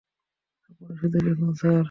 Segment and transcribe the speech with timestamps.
[0.69, 1.79] আপনি শুধু লিখুন, স্যার।